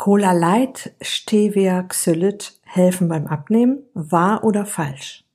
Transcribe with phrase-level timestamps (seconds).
[0.00, 3.80] Cola Light, Stevia, Xylit helfen beim Abnehmen?
[3.92, 5.26] Wahr oder falsch?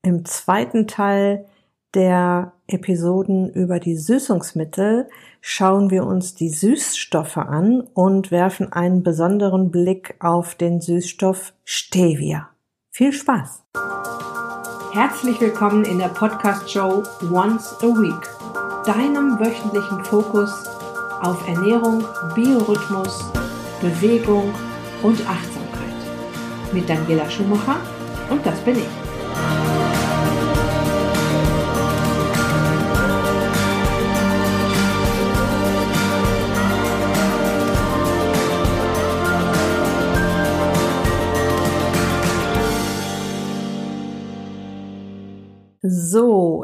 [0.00, 1.44] Im zweiten Teil
[1.92, 5.10] der Episoden über die Süßungsmittel
[5.42, 12.48] schauen wir uns die Süßstoffe an und werfen einen besonderen Blick auf den Süßstoff Stevia.
[12.90, 13.64] Viel Spaß!
[14.94, 20.66] Herzlich willkommen in der Podcast-Show Once a Week, deinem wöchentlichen Fokus
[21.20, 22.02] auf Ernährung,
[22.34, 23.30] Biorhythmus,
[23.80, 24.54] Bewegung
[25.02, 26.72] und Achtsamkeit.
[26.72, 27.76] Mit Daniela Schumacher
[28.30, 29.05] und das bin ich.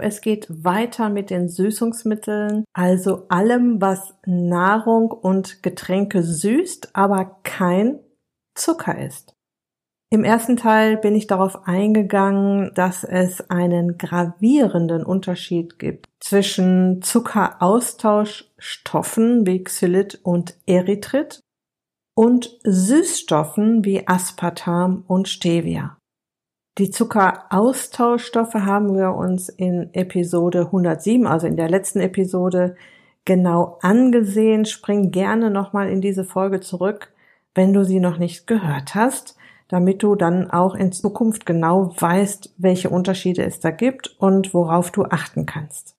[0.02, 8.00] Es geht weiter mit den Süßungsmitteln, also allem, was Nahrung und Getränke süßt, aber kein
[8.54, 9.34] Zucker ist.
[10.10, 19.46] Im ersten Teil bin ich darauf eingegangen, dass es einen gravierenden Unterschied gibt zwischen Zuckeraustauschstoffen
[19.46, 21.40] wie Xylit und Erythrit
[22.14, 25.96] und Süßstoffen wie Aspartam und Stevia.
[26.78, 32.76] Die Zuckeraustauschstoffe haben wir uns in Episode 107, also in der letzten Episode,
[33.26, 34.64] genau angesehen.
[34.64, 37.12] Spring gerne nochmal in diese Folge zurück,
[37.54, 39.36] wenn du sie noch nicht gehört hast,
[39.68, 44.90] damit du dann auch in Zukunft genau weißt, welche Unterschiede es da gibt und worauf
[44.90, 45.96] du achten kannst.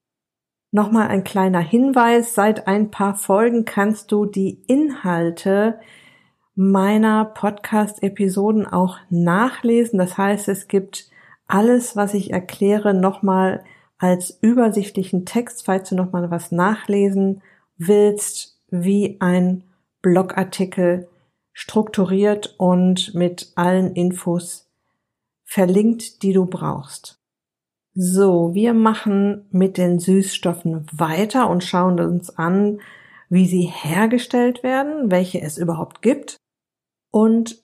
[0.72, 5.80] Nochmal ein kleiner Hinweis, seit ein paar Folgen kannst du die Inhalte
[6.56, 9.98] meiner Podcast-Episoden auch nachlesen.
[9.98, 11.10] Das heißt, es gibt
[11.48, 13.64] alles, was ich erkläre, nochmal
[13.98, 17.42] als übersichtlichen Text, falls du nochmal was nachlesen
[17.78, 19.64] willst, wie ein
[20.02, 21.08] Blogartikel
[21.54, 24.70] strukturiert und mit allen Infos
[25.44, 27.20] verlinkt, die du brauchst.
[27.96, 32.82] So, wir machen mit den Süßstoffen weiter und schauen uns an,
[33.30, 36.40] wie sie hergestellt werden, welche es überhaupt gibt
[37.14, 37.64] und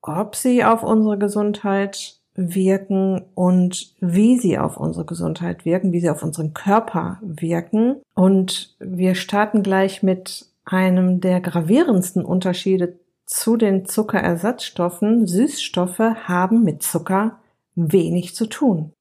[0.00, 6.10] ob sie auf unsere Gesundheit wirken und wie sie auf unsere Gesundheit wirken, wie sie
[6.10, 7.96] auf unseren Körper wirken.
[8.14, 15.26] Und wir starten gleich mit einem der gravierendsten Unterschiede zu den Zuckerersatzstoffen.
[15.26, 17.40] Süßstoffe haben mit Zucker
[17.74, 18.92] wenig zu tun.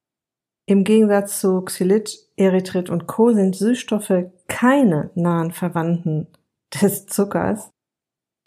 [0.65, 3.31] Im Gegensatz zu Xylit, Erythrit und Co.
[3.33, 6.27] sind Süßstoffe keine nahen Verwandten
[6.81, 7.69] des Zuckers.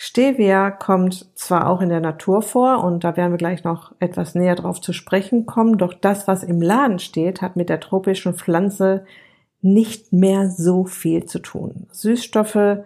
[0.00, 4.36] Stevia kommt zwar auch in der Natur vor und da werden wir gleich noch etwas
[4.36, 8.34] näher drauf zu sprechen kommen, doch das, was im Laden steht, hat mit der tropischen
[8.34, 9.04] Pflanze
[9.60, 11.88] nicht mehr so viel zu tun.
[11.90, 12.84] Süßstoffe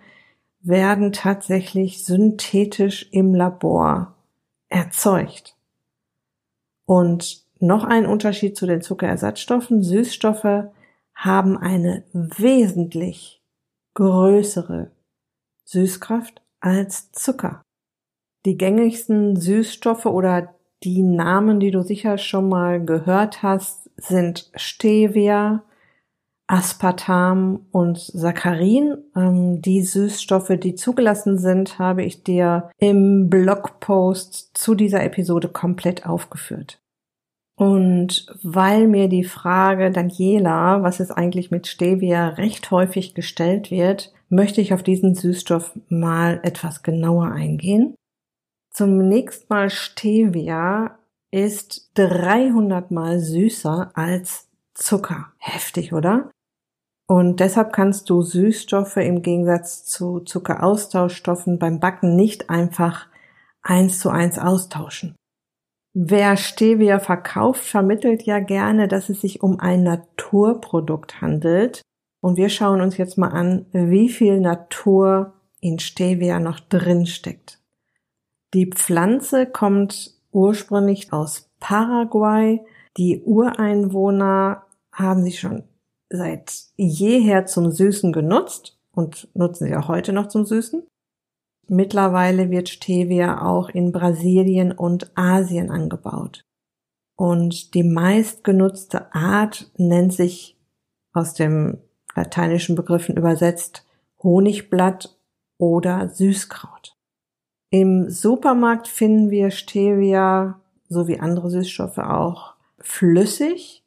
[0.63, 4.15] werden tatsächlich synthetisch im Labor
[4.71, 5.55] erzeugt.
[6.87, 9.83] Und noch ein Unterschied zu den Zuckerersatzstoffen.
[9.83, 10.65] Süßstoffe
[11.15, 13.43] haben eine wesentlich
[13.93, 14.91] größere
[15.65, 17.63] Süßkraft als Zucker.
[18.47, 25.63] Die gängigsten Süßstoffe oder die Namen, die du sicher schon mal gehört hast, sind Stevia,
[26.49, 28.99] Aspartam und Saccharin.
[29.15, 36.05] Ähm, die Süßstoffe, die zugelassen sind, habe ich dir im Blogpost zu dieser Episode komplett
[36.05, 36.81] aufgeführt.
[37.55, 44.13] Und weil mir die Frage, Daniela, was ist eigentlich mit Stevia, recht häufig gestellt wird,
[44.33, 47.95] möchte ich auf diesen Süßstoff mal etwas genauer eingehen.
[48.71, 50.99] Zunächst mal Stevia
[51.31, 55.33] ist 300 mal süßer als Zucker.
[55.37, 56.31] Heftig, oder?
[57.07, 63.09] Und deshalb kannst du Süßstoffe im Gegensatz zu Zuckeraustauschstoffen beim Backen nicht einfach
[63.61, 65.15] eins zu eins austauschen.
[65.95, 71.83] Wer Stevia verkauft, vermittelt ja gerne, dass es sich um ein Naturprodukt handelt.
[72.23, 77.59] Und wir schauen uns jetzt mal an, wie viel Natur in Stevia noch drin steckt.
[78.55, 82.61] Die Pflanze kommt ursprünglich aus Paraguay.
[82.97, 85.65] Die Ureinwohner haben sie schon
[86.11, 90.87] seit jeher zum Süßen genutzt und nutzen sie auch heute noch zum Süßen.
[91.67, 96.45] Mittlerweile wird Stevia auch in Brasilien und Asien angebaut.
[97.17, 100.57] Und die meistgenutzte Art nennt sich
[101.13, 101.79] aus dem
[102.15, 103.85] lateinischen Begriffen übersetzt
[104.23, 105.17] Honigblatt
[105.59, 106.97] oder Süßkraut.
[107.71, 113.83] Im Supermarkt finden wir Stevia sowie andere Süßstoffe auch flüssig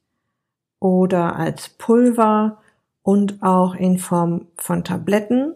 [0.79, 2.61] oder als Pulver
[3.03, 5.55] und auch in Form von Tabletten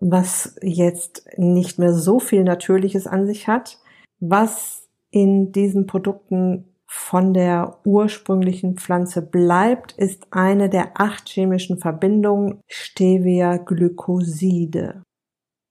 [0.00, 3.78] was jetzt nicht mehr so viel Natürliches an sich hat.
[4.20, 12.62] Was in diesen Produkten von der ursprünglichen Pflanze bleibt, ist eine der acht chemischen Verbindungen
[12.66, 15.02] Stevia-Glykoside.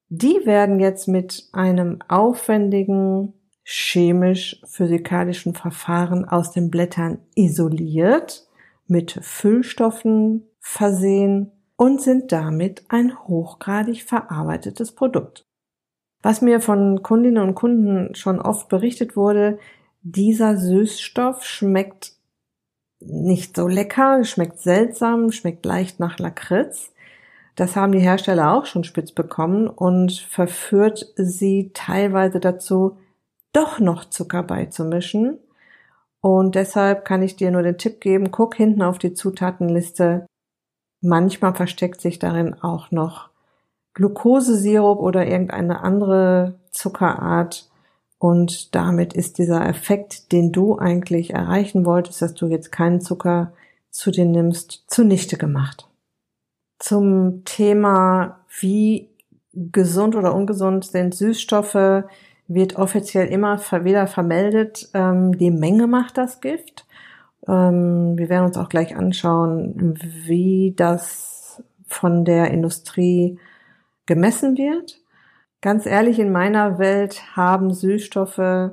[0.09, 3.33] Die werden jetzt mit einem aufwendigen
[3.63, 8.47] chemisch-physikalischen Verfahren aus den Blättern isoliert,
[8.85, 15.47] mit Füllstoffen versehen und sind damit ein hochgradig verarbeitetes Produkt.
[16.21, 19.57] Was mir von Kundinnen und Kunden schon oft berichtet wurde,
[20.11, 22.13] dieser Süßstoff schmeckt
[22.99, 26.93] nicht so lecker, schmeckt seltsam, schmeckt leicht nach Lakritz.
[27.55, 32.97] Das haben die Hersteller auch schon spitz bekommen und verführt sie teilweise dazu,
[33.51, 35.39] doch noch Zucker beizumischen.
[36.21, 40.25] Und deshalb kann ich dir nur den Tipp geben, guck hinten auf die Zutatenliste.
[41.01, 43.29] Manchmal versteckt sich darin auch noch
[43.93, 47.69] Glukosesirup oder irgendeine andere Zuckerart.
[48.19, 53.53] Und damit ist dieser Effekt, den du eigentlich erreichen wolltest, dass du jetzt keinen Zucker
[53.91, 55.87] zu dir nimmst, zunichte gemacht
[56.79, 59.09] zum Thema, wie
[59.53, 62.03] gesund oder ungesund sind Süßstoffe,
[62.47, 66.85] wird offiziell immer wieder vermeldet, ähm, die Menge macht das Gift.
[67.47, 73.39] Ähm, wir werden uns auch gleich anschauen, wie das von der Industrie
[74.05, 75.01] gemessen wird.
[75.61, 78.71] Ganz ehrlich, in meiner Welt haben Süßstoffe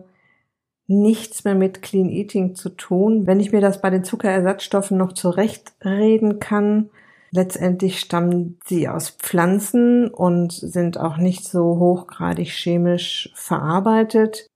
[0.86, 3.26] nichts mehr mit Clean Eating zu tun.
[3.26, 6.90] Wenn ich mir das bei den Zuckerersatzstoffen noch zurechtreden kann,
[7.36, 14.46] Letztendlich stammen sie aus Pflanzen und sind auch nicht so hochgradig chemisch verarbeitet,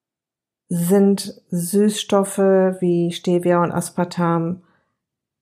[0.69, 4.62] sind Süßstoffe wie Stevia und Aspartam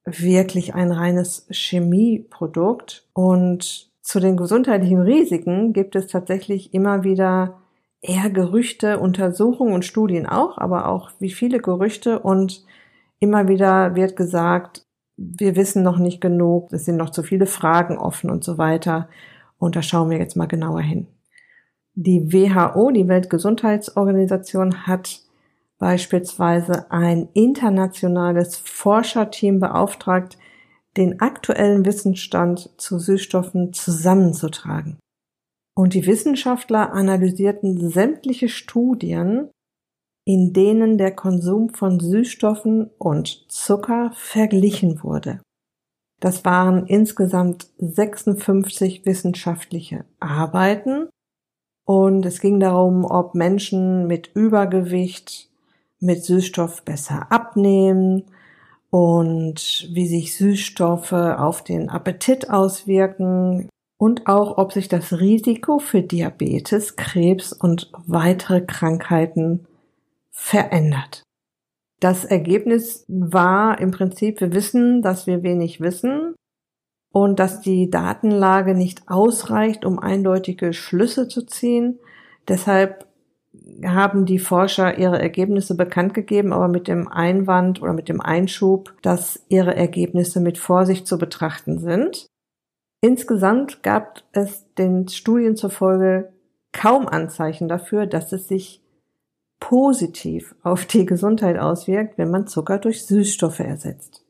[0.06, 7.58] wirklich ein reines Chemieprodukt und zu den gesundheitlichen Risiken gibt es tatsächlich immer wieder
[8.00, 12.64] eher Gerüchte, Untersuchungen und Studien auch, aber auch wie viele Gerüchte und
[13.18, 14.86] immer wieder wird gesagt,
[15.16, 19.08] wir wissen noch nicht genug, es sind noch zu viele Fragen offen und so weiter.
[19.58, 21.08] Und da schauen wir jetzt mal genauer hin.
[21.94, 25.18] Die WHO, die Weltgesundheitsorganisation, hat
[25.78, 30.38] beispielsweise ein internationales Forscherteam beauftragt,
[30.96, 34.98] den aktuellen Wissensstand zu Süßstoffen zusammenzutragen.
[35.74, 39.50] Und die Wissenschaftler analysierten sämtliche Studien
[40.26, 45.40] in denen der Konsum von Süßstoffen und Zucker verglichen wurde.
[46.20, 51.08] Das waren insgesamt 56 wissenschaftliche Arbeiten
[51.84, 55.48] und es ging darum, ob Menschen mit Übergewicht
[56.00, 58.24] mit Süßstoff besser abnehmen
[58.96, 66.00] und wie sich Süßstoffe auf den Appetit auswirken und auch ob sich das Risiko für
[66.00, 69.66] Diabetes, Krebs und weitere Krankheiten
[70.30, 71.24] verändert.
[72.00, 76.34] Das Ergebnis war im Prinzip, wir wissen, dass wir wenig wissen
[77.12, 81.98] und dass die Datenlage nicht ausreicht, um eindeutige Schlüsse zu ziehen.
[82.48, 83.05] Deshalb
[83.84, 88.94] haben die Forscher ihre Ergebnisse bekannt gegeben, aber mit dem Einwand oder mit dem Einschub,
[89.02, 92.26] dass ihre Ergebnisse mit Vorsicht zu betrachten sind.
[93.00, 96.32] Insgesamt gab es den Studien zufolge
[96.72, 98.82] kaum Anzeichen dafür, dass es sich
[99.60, 104.22] positiv auf die Gesundheit auswirkt, wenn man Zucker durch Süßstoffe ersetzt.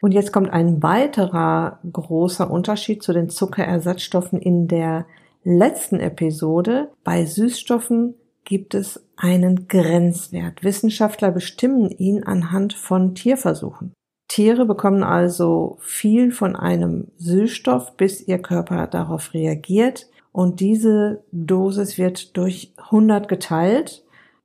[0.00, 5.06] Und jetzt kommt ein weiterer großer Unterschied zu den Zuckerersatzstoffen in der
[5.44, 6.90] letzten Episode.
[7.04, 10.62] Bei Süßstoffen gibt es einen Grenzwert.
[10.62, 13.92] Wissenschaftler bestimmen ihn anhand von Tierversuchen.
[14.28, 20.08] Tiere bekommen also viel von einem Süßstoff, bis ihr Körper darauf reagiert.
[20.32, 24.04] Und diese Dosis wird durch 100 geteilt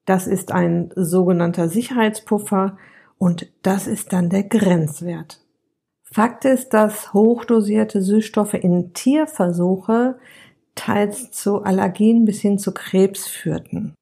[0.09, 2.79] das ist ein sogenannter Sicherheitspuffer
[3.19, 5.39] und das ist dann der Grenzwert.
[6.01, 10.17] Fakt ist, dass hochdosierte Süßstoffe in Tierversuche
[10.79, 13.93] teils zu Allergien bis hin zu Krebs führten.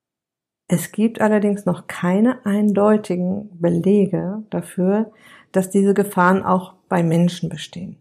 [0.67, 5.12] Es gibt allerdings noch keine eindeutigen Belege dafür,
[5.51, 7.98] dass diese Gefahren auch bei Menschen bestehen.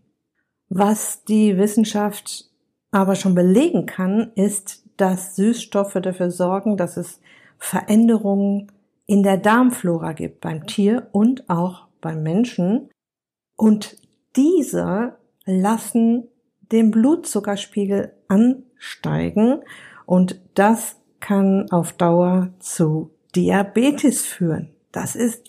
[0.68, 2.50] Was die Wissenschaft
[2.90, 7.20] aber schon belegen kann, ist, dass Süßstoffe dafür sorgen, dass es
[7.58, 8.72] Veränderungen
[9.06, 12.90] in der Darmflora gibt, beim Tier und auch beim Menschen.
[13.56, 13.96] Und
[14.34, 15.16] diese
[15.46, 16.28] lassen
[16.72, 19.60] den Blutzuckerspiegel ansteigen
[20.04, 24.70] und das kann auf Dauer zu Diabetes führen.
[24.92, 25.44] Das ist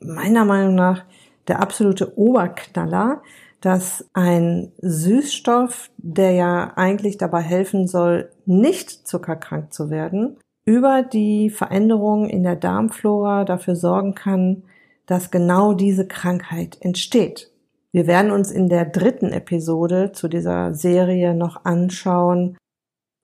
[0.00, 1.04] meiner Meinung nach
[1.48, 3.22] der absolute Oberknaller,
[3.60, 11.50] dass ein Süßstoff, der ja eigentlich dabei helfen soll, nicht zuckerkrank zu werden, über die
[11.50, 14.64] Veränderungen in der Darmflora dafür sorgen kann,
[15.06, 17.51] dass genau diese Krankheit entsteht.
[17.92, 22.56] Wir werden uns in der dritten Episode zu dieser Serie noch anschauen,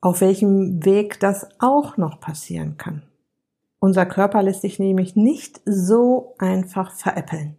[0.01, 3.03] auf welchem Weg das auch noch passieren kann.
[3.81, 7.57] Unser Körper lässt sich nämlich nicht so einfach veräppeln.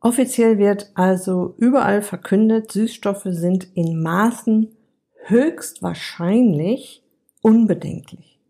[0.00, 4.74] Offiziell wird also überall verkündet, Süßstoffe sind in Maßen
[5.26, 7.04] höchstwahrscheinlich
[7.42, 8.40] unbedenklich.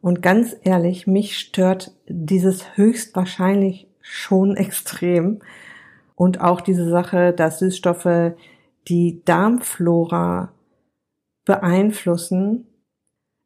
[0.00, 5.40] Und ganz ehrlich, mich stört dieses höchstwahrscheinlich schon extrem.
[6.16, 8.32] Und auch diese Sache, dass Süßstoffe
[8.88, 10.52] die Darmflora
[11.44, 12.66] beeinflussen.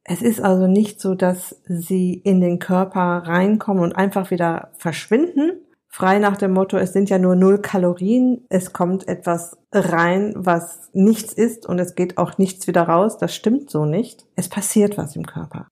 [0.05, 5.61] Es ist also nicht so, dass sie in den Körper reinkommen und einfach wieder verschwinden.
[5.89, 10.89] Frei nach dem Motto, es sind ja nur null Kalorien, es kommt etwas rein, was
[10.93, 13.19] nichts ist und es geht auch nichts wieder raus.
[13.19, 14.25] Das stimmt so nicht.
[14.37, 15.67] Es passiert was im Körper.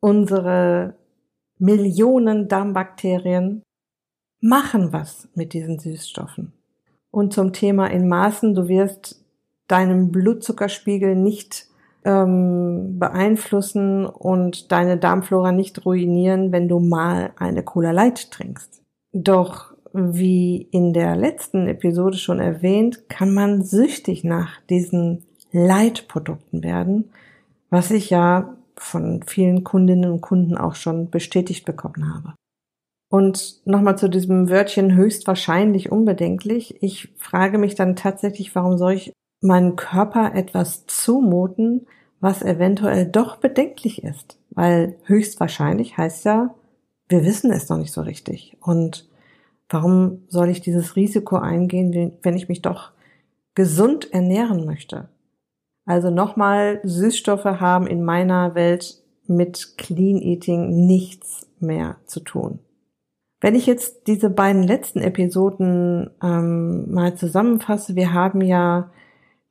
[0.00, 0.96] Unsere
[1.58, 3.62] Millionen Darmbakterien
[4.40, 6.52] machen was mit diesen Süßstoffen.
[7.10, 9.24] Und zum Thema in Maßen, du wirst
[9.68, 11.66] deinen Blutzuckerspiegel nicht
[12.04, 18.82] ähm, beeinflussen und deine Darmflora nicht ruinieren, wenn du mal eine Cola Light trinkst.
[19.12, 27.10] Doch wie in der letzten Episode schon erwähnt, kann man süchtig nach diesen Leitprodukten werden,
[27.70, 32.34] was ich ja von vielen Kundinnen und Kunden auch schon bestätigt bekommen habe.
[33.08, 36.82] Und nochmal zu diesem Wörtchen höchstwahrscheinlich unbedenklich.
[36.82, 41.86] Ich frage mich dann tatsächlich, warum soll ich meinem Körper etwas zumuten,
[42.20, 44.38] was eventuell doch bedenklich ist?
[44.50, 46.54] Weil höchstwahrscheinlich heißt ja,
[47.08, 48.56] wir wissen es noch nicht so richtig.
[48.60, 49.08] Und
[49.68, 52.90] warum soll ich dieses Risiko eingehen, wenn ich mich doch
[53.54, 55.08] gesund ernähren möchte?
[55.84, 62.58] Also nochmal, Süßstoffe haben in meiner Welt mit Clean Eating nichts mehr zu tun.
[63.40, 68.90] Wenn ich jetzt diese beiden letzten Episoden ähm, mal zusammenfasse, wir haben ja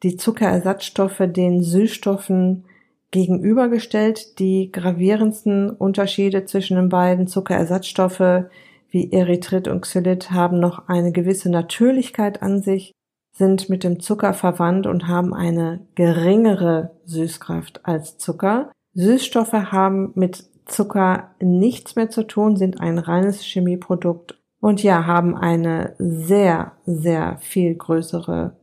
[0.03, 2.65] die Zuckerersatzstoffe den Süßstoffen
[3.11, 4.39] gegenübergestellt.
[4.39, 8.45] Die gravierendsten Unterschiede zwischen den beiden Zuckerersatzstoffe
[8.89, 12.91] wie Erythrit und Xylit haben noch eine gewisse Natürlichkeit an sich,
[13.33, 18.71] sind mit dem Zucker verwandt und haben eine geringere Süßkraft als Zucker.
[18.93, 25.35] Süßstoffe haben mit Zucker nichts mehr zu tun, sind ein reines Chemieprodukt und ja, haben
[25.35, 28.57] eine sehr, sehr viel größere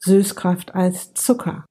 [0.00, 1.64] Süßkraft als Zucker.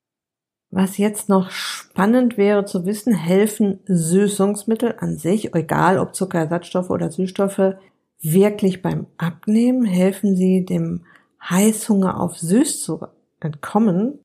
[0.69, 7.09] Was jetzt noch spannend wäre zu wissen, helfen Süßungsmittel an sich, egal ob Zuckerersatzstoffe oder
[7.09, 7.75] Süßstoffe,
[8.19, 9.85] wirklich beim Abnehmen?
[9.85, 11.05] Helfen sie dem
[11.49, 12.99] Heißhunger auf Süß zu
[13.39, 14.19] entkommen?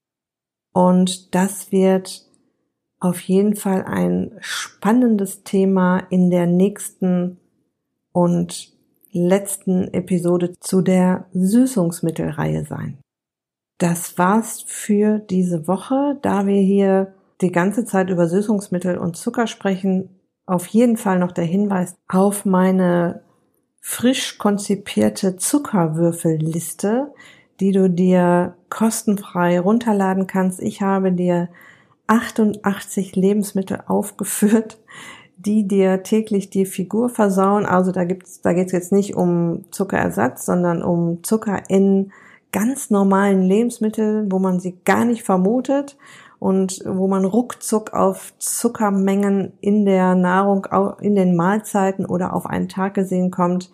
[0.72, 2.26] Und das wird
[3.02, 7.38] auf jeden Fall ein spannendes Thema in der nächsten
[8.12, 8.72] und
[9.10, 12.98] letzten Episode zu der Süßungsmittelreihe sein.
[13.78, 16.16] Das war's für diese Woche.
[16.22, 20.08] Da wir hier die ganze Zeit über Süßungsmittel und Zucker sprechen,
[20.46, 23.22] auf jeden Fall noch der Hinweis auf meine
[23.80, 27.12] frisch konzipierte Zuckerwürfelliste,
[27.58, 30.62] die du dir kostenfrei runterladen kannst.
[30.62, 31.48] Ich habe dir
[32.06, 34.78] 88 Lebensmittel aufgeführt,
[35.36, 37.66] die dir täglich die Figur versauen.
[37.66, 42.12] Also da gibt's, da geht's jetzt nicht um Zuckerersatz, sondern um Zucker in
[42.52, 45.96] ganz normalen Lebensmitteln, wo man sie gar nicht vermutet
[46.38, 50.66] und wo man ruckzuck auf Zuckermengen in der Nahrung,
[51.00, 53.70] in den Mahlzeiten oder auf einen Tag gesehen kommt,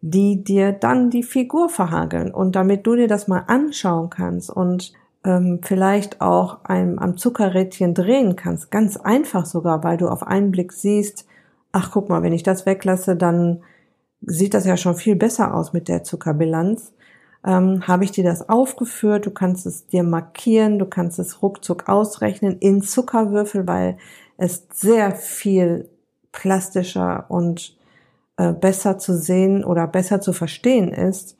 [0.00, 2.32] die dir dann die Figur verhageln.
[2.32, 4.92] Und damit du dir das mal anschauen kannst und
[5.28, 10.50] ähm, vielleicht auch einem, am Zuckerrädchen drehen kannst, ganz einfach sogar, weil du auf einen
[10.50, 11.26] Blick siehst,
[11.70, 13.62] ach guck mal, wenn ich das weglasse, dann
[14.22, 16.94] sieht das ja schon viel besser aus mit der Zuckerbilanz.
[17.46, 21.88] Ähm, habe ich dir das aufgeführt, du kannst es dir markieren, du kannst es ruckzuck
[21.88, 23.98] ausrechnen in Zuckerwürfel, weil
[24.38, 25.88] es sehr viel
[26.32, 27.76] plastischer und
[28.38, 31.37] äh, besser zu sehen oder besser zu verstehen ist,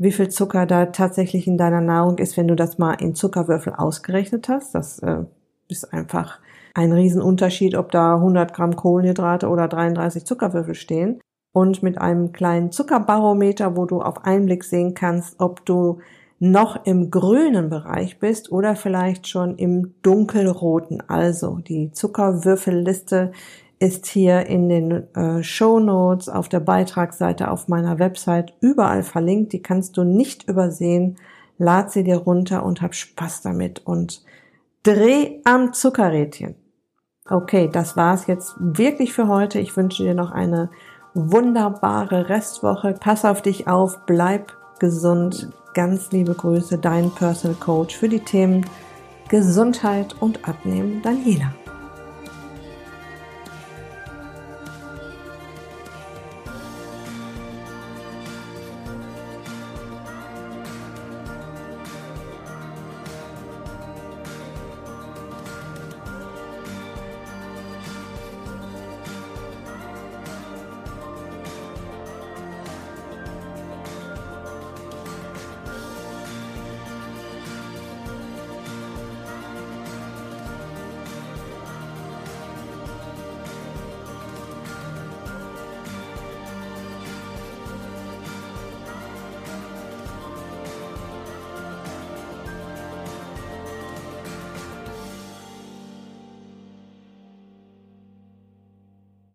[0.00, 3.74] wie viel Zucker da tatsächlich in deiner Nahrung ist, wenn du das mal in Zuckerwürfel
[3.74, 4.74] ausgerechnet hast.
[4.74, 5.24] Das äh,
[5.68, 6.38] ist einfach
[6.74, 11.20] ein Riesenunterschied, ob da 100 Gramm Kohlenhydrate oder 33 Zuckerwürfel stehen.
[11.52, 15.98] Und mit einem kleinen Zuckerbarometer, wo du auf einen Blick sehen kannst, ob du
[16.38, 21.02] noch im grünen Bereich bist oder vielleicht schon im dunkelroten.
[21.08, 23.32] Also die Zuckerwürfelliste
[23.80, 29.52] ist hier in den äh, Show Notes auf der Beitragsseite auf meiner Website überall verlinkt.
[29.54, 31.16] Die kannst du nicht übersehen.
[31.58, 34.22] lad sie dir runter und hab Spaß damit und
[34.82, 36.54] dreh am Zuckerrädchen.
[37.28, 39.58] Okay, das war's jetzt wirklich für heute.
[39.58, 40.70] Ich wünsche dir noch eine
[41.14, 42.94] wunderbare Restwoche.
[42.98, 45.50] Pass auf dich auf, bleib gesund.
[45.74, 48.66] Ganz liebe Grüße, dein Personal Coach für die Themen
[49.28, 51.54] Gesundheit und Abnehmen, Daniela.